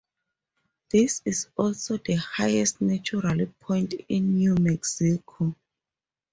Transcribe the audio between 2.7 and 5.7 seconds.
natural point in New Mexico.